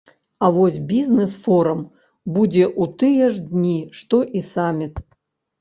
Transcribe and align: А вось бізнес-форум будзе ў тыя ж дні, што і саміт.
А 0.45 0.47
вось 0.55 0.79
бізнес-форум 0.91 1.83
будзе 2.37 2.63
ў 2.81 2.83
тыя 3.05 3.29
ж 3.37 3.45
дні, 3.53 3.77
што 4.01 4.23
і 4.41 4.45
саміт. 4.51 5.07